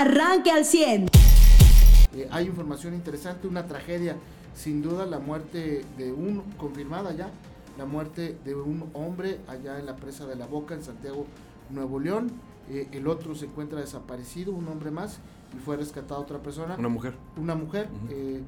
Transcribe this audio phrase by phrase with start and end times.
[0.00, 1.10] arranque al 100.
[2.14, 4.16] Eh, hay información interesante, una tragedia,
[4.54, 7.28] sin duda la muerte de un, confirmada ya,
[7.76, 11.26] la muerte de un hombre allá en la presa de la Boca, en Santiago,
[11.68, 12.30] Nuevo León.
[12.70, 15.18] Eh, el otro se encuentra desaparecido, un hombre más,
[15.54, 16.76] y fue rescatada otra persona.
[16.78, 17.14] Una mujer.
[17.36, 18.42] Una mujer, eh,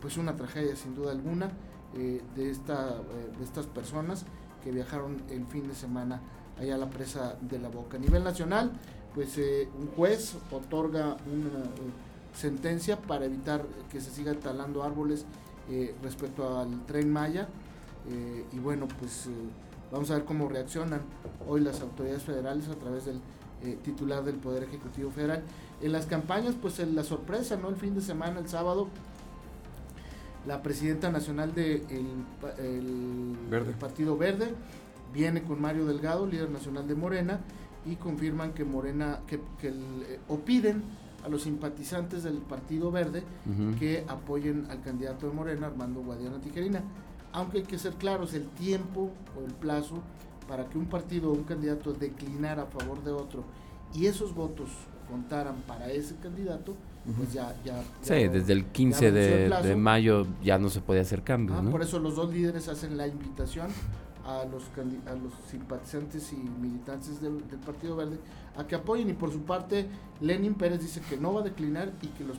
[0.00, 1.52] pues una tragedia sin duda alguna
[1.94, 2.96] de, esta,
[3.38, 4.24] de estas personas
[4.62, 6.20] que viajaron el fin de semana
[6.58, 7.96] allá a la presa de la Boca.
[7.96, 8.72] A nivel nacional,
[9.14, 11.64] pues un juez otorga una
[12.34, 15.24] sentencia para evitar que se sigan talando árboles
[15.70, 17.48] eh, respecto al tren Maya.
[18.08, 19.30] Eh, y bueno, pues eh,
[19.92, 21.02] vamos a ver cómo reaccionan
[21.48, 23.20] hoy las autoridades federales a través del
[23.82, 25.42] titular del Poder Ejecutivo Federal.
[25.82, 27.68] En las campañas, pues en la sorpresa, ¿no?
[27.68, 28.88] El fin de semana, el sábado,
[30.46, 31.84] la presidenta nacional del
[33.50, 34.54] de Partido Verde
[35.12, 37.40] viene con Mario Delgado, líder nacional de Morena,
[37.86, 39.40] y confirman que Morena, que,
[40.28, 40.82] o piden
[41.24, 43.22] a los simpatizantes del Partido Verde
[43.78, 46.82] que apoyen al candidato de Morena, Armando Guadiana Tijerina.
[47.32, 50.02] Aunque hay que ser claros, el tiempo o el plazo
[50.48, 53.44] para que un partido o un candidato declinara a favor de otro
[53.94, 54.68] y esos votos
[55.08, 56.74] contaran para ese candidato,
[57.16, 57.54] pues ya...
[57.64, 61.56] ya, sí, desde el 15 de, mayo ya no se puede hacer cambio.
[61.56, 63.68] Ah, por eso los dos líderes hacen la invitación
[64.26, 64.64] a los,
[65.06, 68.18] a los simpatizantes y militantes del, Partido Verde
[68.56, 69.86] a que apoyen y por su parte
[70.20, 72.38] Lenin Pérez dice que no va a declinar y que los,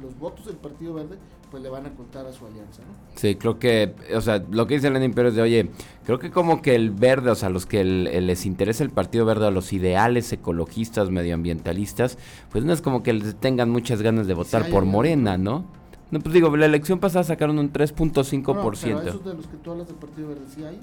[0.00, 1.18] los votos del Partido Verde
[1.50, 2.94] pues le van a contar a su alianza, ¿no?
[3.14, 5.70] Sí, creo que, o sea, lo que dice Lenin Pérez de, oye,
[6.06, 9.48] creo que como que el verde, o sea, los que les interesa el Partido Verde,
[9.48, 12.16] a los ideales ecologistas, medioambientalistas,
[12.50, 15.66] pues no es como que les tengan muchas ganas de votar por Morena, ¿no?
[16.12, 18.92] No, pues digo, la elección pasada sacaron un 3.5%.
[18.92, 20.78] No, esos de los que tú hablas del Partido Verde, ¿sí hay?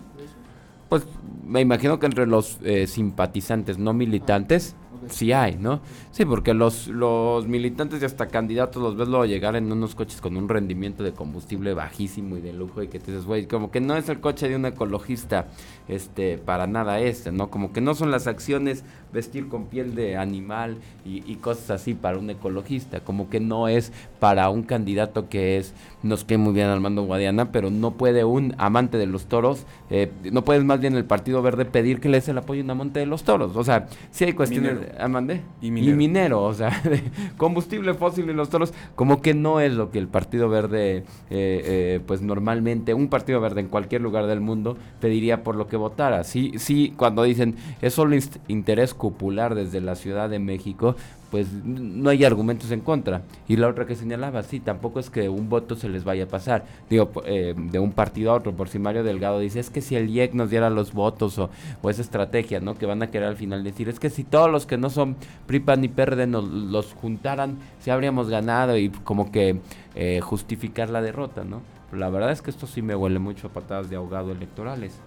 [0.90, 1.06] Pues
[1.46, 4.76] me imagino que entre los eh, simpatizantes no militantes
[5.10, 5.82] sí hay, ¿no?
[6.12, 10.22] Sí, porque los, los militantes y hasta candidatos los ves luego llegar en unos coches
[10.22, 13.72] con un rendimiento de combustible bajísimo y de lujo y que te dices, güey, como
[13.72, 15.48] que no es el coche de un ecologista,
[15.88, 17.50] este, para nada este, ¿no?
[17.50, 18.84] Como que no son las acciones
[19.14, 23.92] vestir con piel de animal y, cosas así para un ecologista, como que no es
[24.20, 28.54] para un candidato que es, nos quede muy bien Armando Guadiana, pero no puede un
[28.58, 32.18] amante de los toros, eh, no puedes más bien el Partido Verde pedir que le
[32.18, 35.42] des el apoyo a un amante de los toros, o sea, si hay cuestiones, amande,
[35.62, 36.44] y minero.
[36.44, 36.82] o sea,
[37.38, 41.04] combustible fósil y los toros, como que no es lo que el Partido Verde, eh,
[41.30, 45.78] eh, pues normalmente, un Partido Verde en cualquier lugar del mundo pediría por lo que
[45.78, 48.16] votara, sí, sí, cuando dicen, es solo
[48.48, 50.96] interés popular desde la Ciudad de México,
[51.32, 53.22] pues no hay argumentos en contra.
[53.48, 56.28] Y la otra que señalaba, sí, tampoco es que un voto se les vaya a
[56.28, 59.82] pasar, digo, eh, de un partido a otro, por si Mario Delgado dice, es que
[59.82, 61.50] si el IEC nos diera los votos o,
[61.90, 62.76] esa estrategia, ¿no?
[62.76, 65.16] Que van a querer al final decir, es que si todos los que no son
[65.48, 69.60] PRIPA ni PRD nos los juntaran, si habríamos ganado y como que
[69.96, 71.62] eh, justificar la derrota, ¿no?
[71.92, 75.00] la verdad es que esto sí me huele mucho a patadas de ahogado electorales,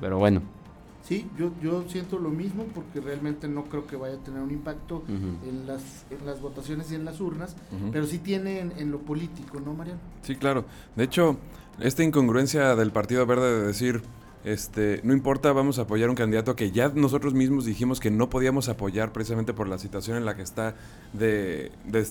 [0.00, 0.42] pero bueno.
[1.02, 4.50] Sí, yo, yo siento lo mismo porque realmente no creo que vaya a tener un
[4.50, 7.56] impacto en, las, en las votaciones y en las urnas,
[7.90, 10.00] pero sí tiene en, lo político, ¿no, Mariano?
[10.22, 10.64] Sí, claro.
[10.96, 11.36] De hecho,
[11.80, 14.02] esta incongruencia del Partido Verde de decir,
[14.42, 18.30] este, no importa, vamos a apoyar un candidato que ya nosotros mismos dijimos que no
[18.30, 20.74] podíamos apoyar precisamente por la situación en la que está
[21.12, 21.70] de,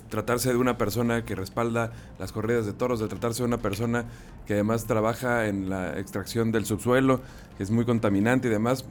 [0.10, 4.06] tratarse de una persona que respalda las corridas de toros, de tratarse de una persona
[4.46, 7.22] que además trabaja en la extracción del subsuelo,
[7.58, 8.86] que es muy contaminante y demás.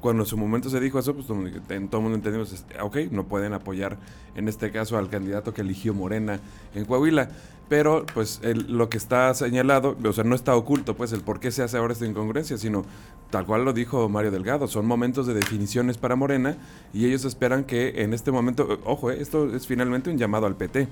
[0.00, 3.24] Cuando en su momento se dijo eso, pues todo, el mundo entendimos, este, ok, no
[3.24, 3.96] pueden apoyar
[4.34, 6.38] en este caso al candidato que eligió Morena
[6.74, 7.30] en Coahuila
[7.74, 11.50] pero pues lo que está señalado, o sea, no está oculto, pues el por qué
[11.50, 12.84] se hace ahora esta incongruencia, sino
[13.30, 16.56] tal cual lo dijo Mario Delgado, son momentos de definiciones para Morena
[16.92, 20.54] y ellos esperan que en este momento, ojo, eh, esto es finalmente un llamado al
[20.54, 20.86] PT.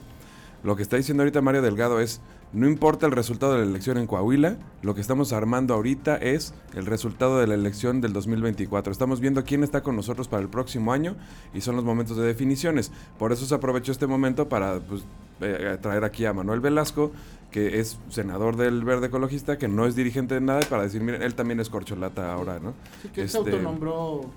[0.64, 2.20] Lo que está diciendo ahorita Mario Delgado es,
[2.52, 6.52] no importa el resultado de la elección en Coahuila, lo que estamos armando ahorita es
[6.74, 8.92] el resultado de la elección del 2024.
[8.92, 11.14] Estamos viendo quién está con nosotros para el próximo año
[11.54, 12.90] y son los momentos de definiciones.
[13.20, 15.04] Por eso se aprovechó este momento para pues,
[15.42, 17.12] eh, traer aquí a Manuel Velasco,
[17.52, 21.22] que es senador del Verde Ecologista, que no es dirigente de nada, para decir, miren,
[21.22, 22.72] él también es corcholata ahora, ¿no?
[23.02, 24.30] Sí, que se este, autonombró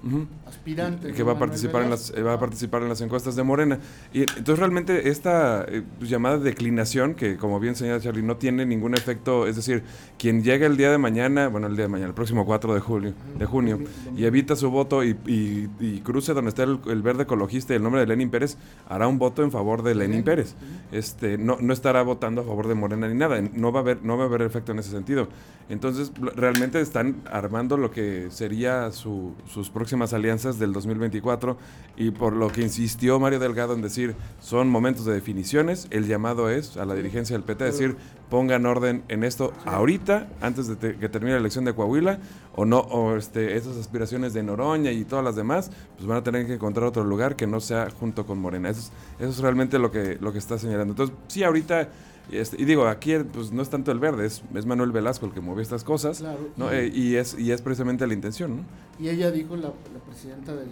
[0.46, 1.14] aspirante.
[1.14, 3.80] Que va a participar en las va a participar en las encuestas de Morena.
[4.14, 8.66] Y entonces realmente esta eh, pues, llamada declinación, que como bien señala Charlie, no tiene
[8.66, 9.84] ningún efecto, es decir,
[10.20, 12.80] quien llega el día de mañana, bueno, el día de mañana, el próximo 4 de
[12.82, 13.80] julio, de junio,
[14.18, 18.02] y evita su voto y, y, cruce donde está el, Verde Ecologista y el nombre
[18.02, 18.58] de Lenin Pérez,
[18.90, 20.56] hará un voto en favor de Lenin Pérez.
[20.92, 23.42] Este, no, no estará votando a favor de Morena Ni nada.
[23.54, 25.28] No va a haber, no va a haber efecto en ese sentido.
[25.68, 31.58] Entonces, realmente están armando lo que sería su, sus próximas alianzas del 2024
[31.98, 36.52] y por lo que insistió Mario Delgado en decir, son momentos de definiciones, el llamado
[36.52, 37.96] es a la dirigencia del PT a decir,
[38.30, 42.20] pongan orden en esto ahorita, antes de que termine la elección de Coahuila,
[42.56, 46.24] o no, o este, esas aspiraciones de Noroña y todas las demás, pues van a
[46.24, 48.70] tener que encontrar otro lugar que no sea junto con Morena.
[48.70, 50.94] Eso es, eso es realmente lo que, lo que está señalando.
[50.94, 51.90] Entonces, sí, ahorita
[52.32, 55.26] y, este, y digo, aquí pues no es tanto el verde, es, es Manuel Velasco
[55.26, 56.24] el que movió estas cosas,
[56.56, 56.74] ¿no?
[56.74, 58.64] y, eh, y, es, y es precisamente la intención, ¿no?
[59.00, 60.70] Y ella dijo, la, la presidenta del,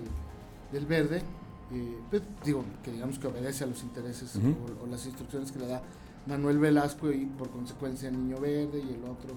[0.72, 1.18] del verde,
[1.72, 5.68] eh, pues, digo, que digamos que obedece a los intereses o, las instrucciones que le
[5.68, 5.82] da
[6.26, 9.32] Manuel Velasco y por consecuencia Niño Verde y el otro,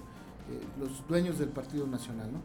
[0.49, 2.39] eh, los dueños del Partido Nacional, ¿no?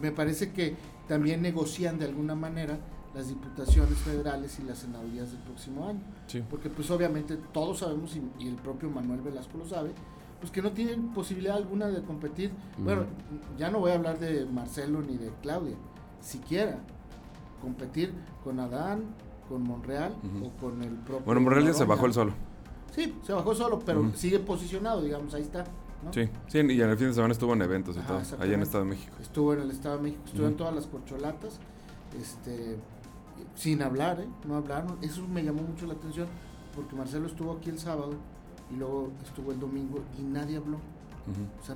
[0.00, 0.76] me parece que
[1.08, 2.78] también negocian de alguna manera
[3.16, 6.00] las diputaciones federales y las senadurías del próximo año.
[6.50, 9.90] Porque pues obviamente todos sabemos, y, el propio Manuel Velasco lo sabe,
[10.38, 12.50] pues que no tienen posibilidad alguna de competir.
[12.76, 13.04] Bueno,
[13.56, 15.76] ya no voy a hablar de Marcelo ni de Claudia,
[16.20, 16.78] siquiera
[17.62, 18.12] competir
[18.44, 19.04] con Adán,
[19.48, 20.14] con Monreal
[20.44, 21.24] o con el propio...
[21.24, 22.34] Bueno, Monreal ya se bajó el solo.
[22.94, 25.64] Sí, se bajó solo, pero sigue posicionado, digamos, ahí está.
[26.12, 28.62] Sí, sí, y en el fin de semana estuvo en eventos y todo, allá en
[28.62, 29.16] Estado de México.
[29.20, 31.58] Estuvo en el Estado de México, estuvo en todas las corcholatas.
[32.20, 32.76] Este,
[33.54, 34.28] sin hablar, ¿eh?
[34.46, 34.98] no hablaron.
[35.02, 36.28] Eso me llamó mucho la atención
[36.74, 38.14] porque Marcelo estuvo aquí el sábado
[38.70, 40.76] y luego estuvo el domingo y nadie habló.
[41.60, 41.74] O sea,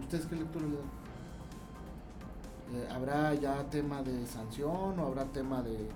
[0.00, 1.06] ¿ustedes qué lectura le dan?
[2.74, 5.88] Eh, ¿Habrá ya tema de sanción o habrá tema de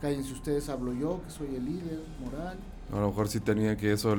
[0.00, 2.58] cállense ustedes, hablo yo, que soy el líder moral?
[2.90, 4.14] A lo mejor sí tenía que eso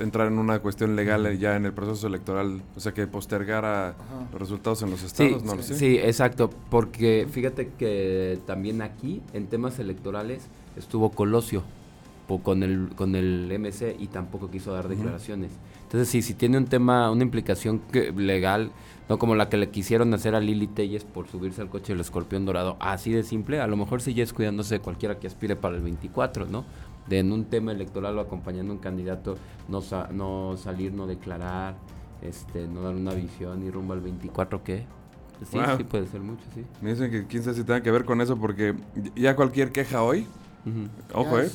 [0.00, 3.94] entrar en una cuestión legal ya en el proceso electoral, o sea, que postergara
[4.32, 5.76] los resultados en los estados, sí, no lo sé.
[5.76, 11.62] Sí, exacto, porque fíjate que también aquí en temas electorales estuvo Colosio
[12.42, 15.52] con el con el MC y tampoco quiso dar declaraciones.
[15.84, 17.82] Entonces, sí, si tiene un tema, una implicación
[18.16, 18.72] legal,
[19.08, 22.00] no como la que le quisieron hacer a Lili Telles por subirse al coche del
[22.00, 25.26] escorpión dorado, así de simple, a lo mejor sí ya es cuidándose de cualquiera que
[25.26, 26.64] aspire para el 24, ¿no?
[27.06, 29.36] De en un tema electoral o acompañando a un candidato
[29.68, 29.80] no,
[30.12, 31.76] no salir, no declarar,
[32.22, 34.86] este, no dar una visión y rumbo al 24, ¿qué?
[35.50, 36.64] Sí, sí puede ser mucho, sí.
[36.80, 38.74] Me dicen que quién sabe si tenga que ver con eso porque
[39.14, 40.26] ya cualquier queja hoy,
[41.12, 41.50] ojo, ¿eh?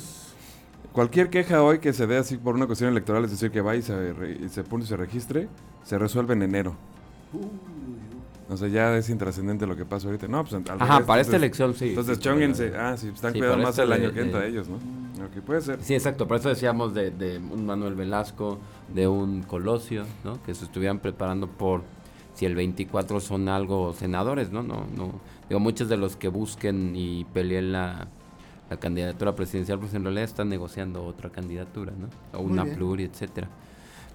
[0.91, 3.79] Cualquier queja hoy que se dé así por una cuestión electoral, es decir, que vaya
[3.79, 5.47] y se, se pone y se registre,
[5.83, 6.75] se resuelve en enero.
[8.49, 10.27] O sea, ya es intrascendente lo que pasa ahorita.
[10.27, 11.89] No, pues Ajá, para esta elección sí.
[11.89, 12.73] Entonces, sí, chonguense.
[12.75, 14.79] Ah, sí, están cuidando más el año que entra ellos, ¿no?
[15.25, 15.81] Ok, puede ser.
[15.81, 16.27] Sí, exacto.
[16.27, 18.59] Por eso decíamos de, de un Manuel Velasco,
[18.93, 20.41] de un Colosio, ¿no?
[20.43, 21.83] Que se estuvieran preparando por
[22.33, 24.63] si el 24 son algo senadores, ¿no?
[24.63, 25.19] No, no.
[25.49, 28.07] Digo, muchos de los que busquen y peleen la,
[28.69, 32.07] la candidatura presidencial, pues en realidad están negociando otra candidatura, ¿no?
[32.39, 33.49] O una pluri, etcétera.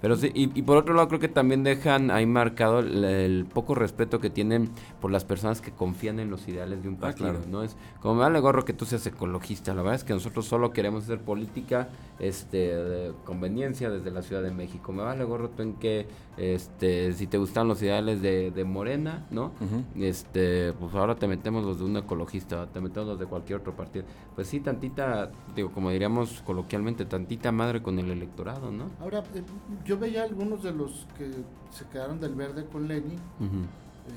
[0.04, 4.20] Pero sí, y, por otro lado creo que también dejan ahí marcado el, poco respeto
[4.20, 4.68] que tienen
[5.00, 7.62] por las personas que confían en los ideales de un ah, partido, ¿no?
[7.62, 10.72] Es como me vale gorro que tú seas ecologista, la verdad es que nosotros solo
[10.74, 14.92] queremos hacer política este de conveniencia desde la Ciudad de México.
[14.92, 16.06] Me vale gorro tú en que
[16.36, 19.52] este si te gustan los ideales de, de Morena, ¿no?
[19.98, 23.74] Este, pues ahora te metemos los de un ecologista, te metemos los de cualquier otro
[23.74, 24.04] partido.
[24.34, 28.90] Pues sí, tantita, digo, como diríamos coloquialmente, tantita madre con el electorado, ¿no?
[29.00, 29.42] Ahora eh,
[29.86, 31.30] yo yo veía algunos de los que
[31.70, 33.16] se quedaron del verde con Lenny,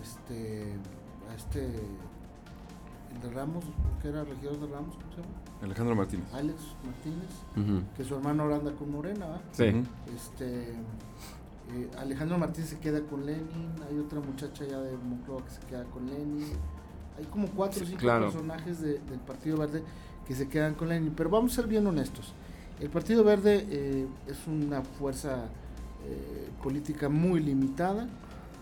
[0.01, 0.73] este,
[1.29, 3.63] a este, el de Ramos,
[4.01, 5.33] que era regidor de Ramos, ¿cómo se llama?
[5.61, 6.33] Alejandro Martínez.
[6.33, 9.41] Alex Martínez, que su hermano ahora anda con Morena, ¿verdad?
[9.51, 9.83] Sí.
[10.15, 15.51] Este, eh, Alejandro Martínez se queda con Lenin, hay otra muchacha ya de Moncloa que
[15.51, 16.53] se queda con Lenin,
[17.17, 19.83] hay como cuatro o cinco personajes del Partido Verde
[20.27, 22.33] que se quedan con Lenin, pero vamos a ser bien honestos.
[22.79, 25.49] El Partido Verde eh, es una fuerza
[26.09, 28.07] eh, política muy limitada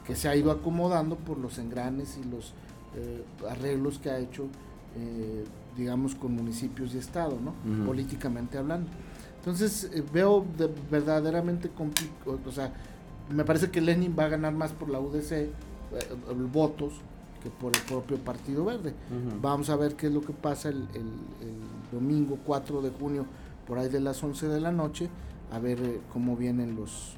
[0.05, 2.53] que se ha ido acomodando por los engranes y los
[2.95, 4.47] eh, arreglos que ha hecho,
[4.97, 5.43] eh,
[5.77, 7.53] digamos, con municipios y estado, ¿no?
[7.85, 8.89] Políticamente hablando.
[9.37, 10.43] Entonces veo
[10.89, 12.73] verdaderamente complicado, o sea,
[13.29, 15.49] me parece que Lenin va a ganar más por la UDC,
[16.51, 16.93] votos,
[17.43, 18.93] que por el propio Partido Verde.
[19.41, 21.11] Vamos a ver qué es lo que pasa el, el,
[21.91, 23.25] domingo 4 de junio,
[23.67, 25.09] por ahí de las 11 de la noche,
[25.51, 27.17] a ver cómo vienen los,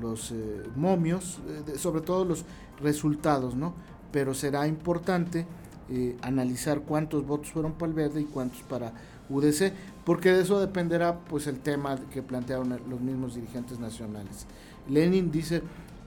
[0.00, 1.38] los eh, momios,
[1.68, 2.44] eh, sobre todo los
[2.80, 3.74] resultados, ¿no?
[4.12, 5.46] Pero será importante
[5.90, 8.92] eh, analizar cuántos votos fueron para el verde y cuántos para
[9.28, 9.72] UDC,
[10.04, 14.46] porque de eso dependerá pues el tema que plantearon los mismos dirigentes nacionales.
[14.88, 15.62] Lenin dice,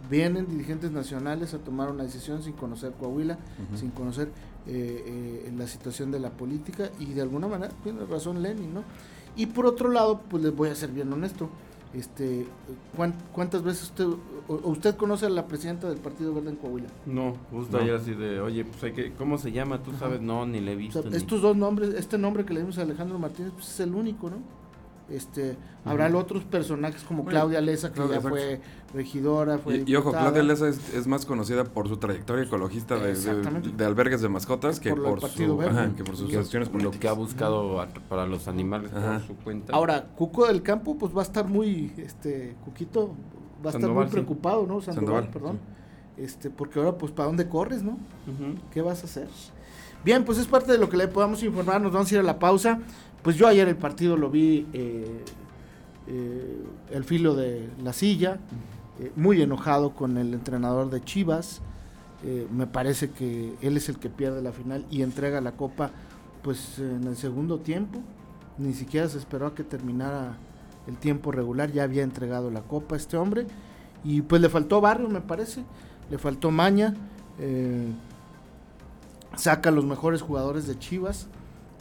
[0.10, 3.38] vienen dirigentes nacionales a tomar una decisión sin conocer Coahuila,
[3.76, 4.32] sin conocer
[5.58, 8.84] la situación de la política y de alguna manera tiene razón Lenin, ¿no?
[9.36, 11.50] Y por otro lado, pues les voy a ser bien honesto,
[11.94, 12.46] Este,
[12.96, 16.88] ¿cuán- ¿Cuántas veces usted, o- usted conoce a la presidenta del Partido Verde en Coahuila?
[17.08, 17.84] No, justo No.
[17.84, 19.82] ayer así de, oye, pues hay que, ¿cómo se llama?
[19.82, 20.02] Tú Ajá.
[20.02, 21.02] sabes, no, ni le he O visto.
[21.02, 23.80] sea, ni- estos dos nombres, este nombre que le dimos a Alejandro Martínez, pues es
[23.80, 24.38] el único, ¿no?
[25.12, 28.62] Este, habrá otros personajes como Bueno, Claudia Leza, que Claudia, ya fue
[28.94, 30.12] regidora, fue Y, y ojo.
[30.12, 33.70] Claudia Leza es, es más conocida por su trayectoria ecologista de, de, Exactamente.
[33.70, 37.00] de albergues de mascotas que Por su, ajá, que por sus que- acciones lo políticas.
[37.00, 39.14] que ha buscado a- para los animales Ajá.
[39.20, 39.74] por su cuenta.
[39.74, 43.16] Ahora, Cuco del Campo, pues va a estar muy, este, Cuquito,
[43.66, 44.12] va a estar muy sí.
[44.12, 44.80] preocupado, ¿no?
[44.82, 45.60] Sandoval, Sandoval, perdón.
[46.18, 47.98] Este, porque ahora, pues, ¿para dónde corres, no?
[48.72, 49.28] ¿Qué vas a hacer?
[50.04, 51.82] Bien, pues es parte de lo que le podamos informar.
[51.82, 52.80] Nos vamos a ir a la pausa.
[53.22, 55.24] Pues yo ayer el partido lo vi eh,
[56.08, 58.40] eh, el filo de la silla,
[59.00, 61.62] eh, muy enojado con el entrenador de Chivas.
[62.52, 65.92] Me parece que él es el que pierde la final y entrega la copa
[66.42, 68.02] pues en el segundo tiempo.
[68.58, 70.36] Ni siquiera se esperó a que terminara
[70.86, 73.48] el tiempo regular, ya había entregado la copa este hombre.
[74.04, 75.64] Y pues le faltó barrio, me parece.
[76.12, 76.94] Le faltó maña.
[79.38, 81.30] saca a los mejores jugadores de Chivas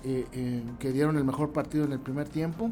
[0.05, 2.71] eh, eh, que dieron el mejor partido en el primer tiempo.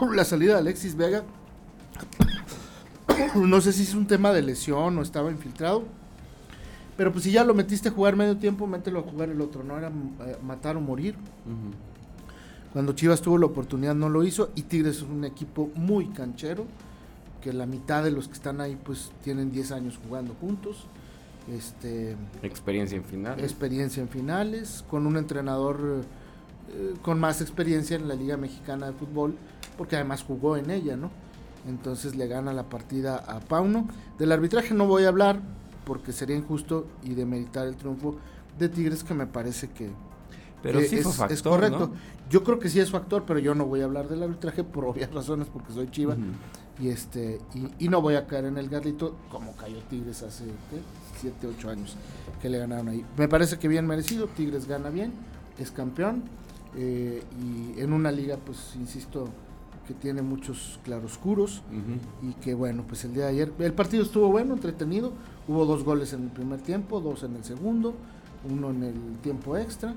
[0.14, 1.24] la salida de Alexis Vega,
[3.34, 5.84] no sé si es un tema de lesión o estaba infiltrado,
[6.96, 9.62] pero pues si ya lo metiste a jugar medio tiempo, mételo a jugar el otro,
[9.62, 11.14] no era eh, matar o morir.
[12.72, 16.66] Cuando Chivas tuvo la oportunidad no lo hizo y Tigres es un equipo muy canchero,
[17.40, 20.86] que la mitad de los que están ahí pues tienen 10 años jugando juntos.
[21.52, 23.38] Este, Experiencia en final.
[23.40, 26.04] experiencia en finales, con un entrenador
[26.70, 29.36] eh, con más experiencia en la Liga Mexicana de Fútbol,
[29.78, 31.10] porque además jugó en ella, ¿no?
[31.68, 33.88] Entonces le gana la partida a Pauno.
[34.18, 35.40] Del arbitraje no voy a hablar,
[35.84, 38.16] porque sería injusto y demeritar el triunfo
[38.58, 39.90] de Tigres, que me parece que,
[40.62, 41.90] Pero que sí es, fue factor, es correcto.
[41.92, 41.92] ¿no?
[42.28, 44.84] Yo creo que sí es factor, pero yo no voy a hablar del arbitraje por
[44.84, 46.16] obvias razones, porque soy chiva.
[46.78, 50.44] Y este y, y no voy a caer en el garlito como cayó Tigres hace
[51.20, 51.96] 7, 8 años
[52.40, 53.04] que le ganaron ahí.
[53.16, 55.12] Me parece que bien merecido, Tigres gana bien,
[55.58, 56.24] es campeón
[56.76, 59.28] eh, y en una liga pues insisto
[59.86, 61.62] que tiene muchos claroscuros
[62.22, 65.12] y que bueno, pues el día de ayer el partido estuvo bueno, entretenido,
[65.46, 67.94] hubo dos goles en el primer tiempo, dos en el segundo,
[68.50, 69.94] uno en el tiempo extra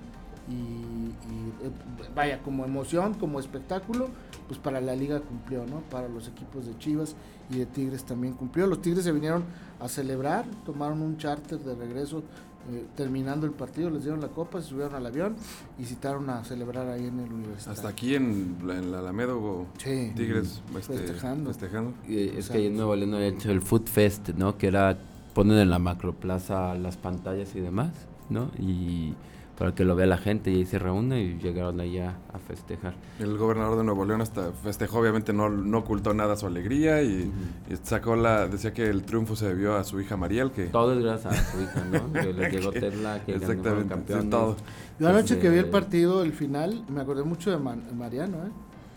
[0.49, 1.71] y, y, eh,
[2.15, 4.07] vaya como emoción, como espectáculo,
[4.47, 5.81] pues para la liga cumplió, ¿no?
[5.91, 7.15] Para los equipos de Chivas
[7.51, 8.65] y de Tigres también cumplió.
[8.67, 9.43] Los Tigres se vinieron
[9.79, 12.23] a celebrar, tomaron un charter de regreso
[12.71, 15.35] eh, terminando el partido, les dieron la copa, se subieron al avión
[15.79, 17.71] y citaron a celebrar ahí en el universitario.
[17.73, 20.11] Hasta aquí en, la- en la Alameda hubo Sí.
[20.15, 21.49] Tigres este, Festejando.
[21.51, 21.93] festejando.
[22.07, 22.53] Eh, es Exacto.
[22.53, 24.57] que ahí en Nuevo León había hecho el Food Fest, ¿no?
[24.57, 24.97] Que era
[25.33, 27.91] poner en la macroplaza las pantallas y demás,
[28.29, 28.51] ¿no?
[28.59, 29.13] Y
[29.59, 32.93] para que lo vea la gente y ahí se reúne y llegaron allá a festejar.
[33.19, 37.31] El gobernador de Nuevo León hasta festejó, obviamente no, no ocultó nada su alegría y,
[37.69, 40.93] y sacó la, decía que el triunfo se debió a su hija Mariel, que Todo
[40.93, 42.13] es gracias a su hija, ¿no?
[42.13, 44.29] Que le llegó Tesla, que ganó exactamente, sí, campeón.
[44.29, 44.55] todo.
[44.99, 48.37] Yo anoche que vi el Este, partido, el final, me acordé mucho de Man- Mariano,
[48.37, 48.49] ¿eh?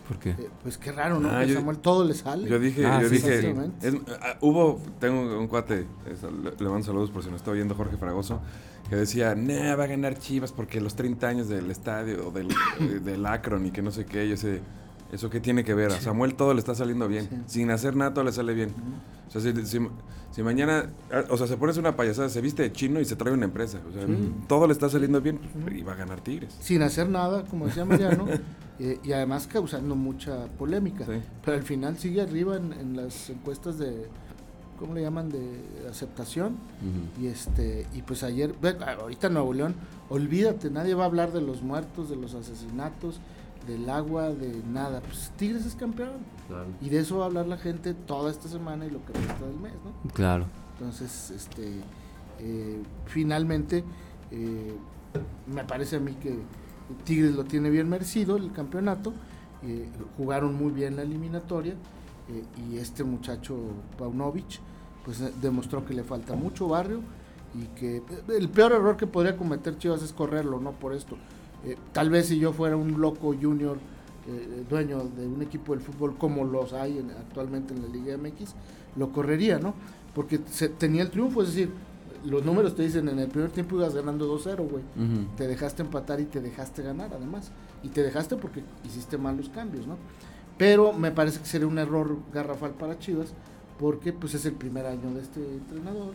[0.07, 0.31] ¿Por qué?
[0.31, 1.29] Eh, Pues qué raro, ¿no?
[1.31, 2.49] Ah, que yo- Samuel todo le sale.
[2.49, 3.47] Yo dije, Ah, yo sí, dije, sí,
[3.81, 3.87] sí.
[3.87, 7.51] es- ah, hubo, tengo un cuate, es- le, le mando saludos por si no está
[7.51, 8.41] oyendo Jorge Fragoso,
[8.89, 12.49] que decía, nah, va a ganar Chivas porque los 30 años del estadio, o del,
[12.51, 14.61] eh, del Akron y que no sé qué, yo sé,
[15.13, 18.13] eso qué tiene que ver, a Samuel todo le está saliendo bien, sin hacer nada
[18.13, 18.73] todo le sale bien.
[19.27, 19.87] O sea, si, si-
[20.31, 23.15] si mañana, ah, o sea, se pone una payasada, se viste de chino y se
[23.15, 24.01] trae una empresa, o sea,
[24.47, 25.39] todo le está saliendo bien
[25.71, 26.55] y va a ganar Tigres.
[26.59, 28.25] Sin hacer nada, como decía Mariano,
[28.79, 31.05] eh, y además causando mucha polémica.
[31.45, 34.07] Pero al final sigue arriba en, en las encuestas de,
[34.79, 35.29] ¿cómo le llaman?
[35.29, 35.41] De
[35.87, 36.55] aceptación.
[37.21, 38.55] Y este y pues ayer,
[38.99, 39.75] ahorita en Nuevo León,
[40.09, 43.19] olvídate, nadie va a hablar de los muertos, de los asesinatos,
[43.67, 45.01] del agua, de nada.
[45.01, 46.11] Pues Tigres es campeón.
[46.47, 46.65] Claro.
[46.81, 49.45] Y de eso va a hablar la gente toda esta semana y lo que resta
[49.45, 50.11] del mes, ¿no?
[50.11, 50.45] Claro.
[50.77, 51.79] Entonces, este,
[52.39, 53.83] eh, finalmente,
[54.31, 54.75] eh,
[55.47, 56.37] me parece a mí que
[57.05, 59.13] Tigres lo tiene bien merecido el campeonato.
[59.65, 61.73] eh, jugaron muy bien la eliminatoria
[62.69, 63.57] y este muchacho
[63.97, 64.59] Paunovic
[65.05, 66.99] pues demostró que le falta mucho barrio
[67.53, 68.01] y que
[68.35, 71.17] el peor error que podría cometer Chivas es correrlo, no por esto.
[71.65, 73.77] Eh, tal vez si yo fuera un loco junior
[74.27, 78.17] eh, dueño de un equipo del fútbol como los hay en- actualmente en la Liga
[78.17, 78.53] MX,
[78.95, 79.73] lo correría, ¿no?
[80.15, 81.69] Porque se, tenía el triunfo, es decir,
[82.25, 84.83] los números te dicen en el primer tiempo ibas ganando 2-0, güey.
[85.35, 87.51] Te dejaste empatar y te dejaste ganar, además.
[87.83, 89.97] Y te dejaste porque hiciste mal los cambios, ¿no?
[90.57, 93.33] Pero me parece que sería un error garrafal para Chivas,
[93.79, 96.13] porque pues es el primer año de este entrenador.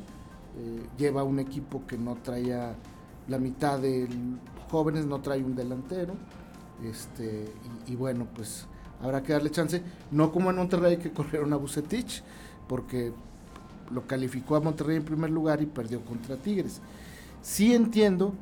[0.59, 2.75] eh, lleva un equipo que no traía
[3.29, 4.09] la mitad de
[4.71, 6.15] jóvenes, no trae un delantero.
[6.85, 7.53] Este,
[7.87, 8.67] y, bueno, pues
[9.03, 12.23] habrá que darle chance, no como en Monterrey que corrieron a Bucetich,
[12.69, 13.13] porque
[13.91, 16.81] lo calificó a Monterrey en primer lugar y perdió contra Tigres.
[17.43, 18.35] Sí entiendo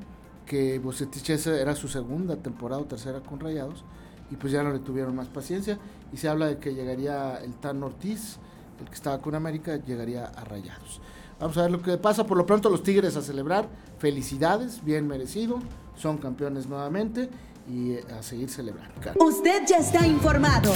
[0.44, 3.84] que Bucetich era su segunda temporada o tercera con Rayados
[4.30, 5.78] y pues ya no le tuvieron más paciencia
[6.12, 8.38] y se habla de que llegaría el Tan Ortiz,
[8.80, 11.00] el que estaba con América, llegaría a Rayados.
[11.40, 12.26] Vamos a ver lo que pasa.
[12.26, 13.68] Por lo pronto los Tigres a celebrar.
[13.98, 15.58] Felicidades, bien merecido.
[15.96, 17.30] Son campeones nuevamente
[17.68, 18.94] y eh, a seguir celebrando.
[19.18, 20.72] Usted ya está informado.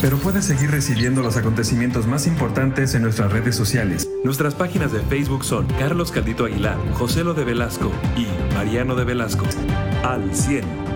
[0.00, 4.08] Pero puede seguir recibiendo los acontecimientos más importantes en nuestras redes sociales.
[4.24, 9.04] Nuestras páginas de Facebook son Carlos Caldito Aguilar, José Lo de Velasco y Mariano de
[9.04, 9.46] Velasco.
[10.04, 10.87] Al 100.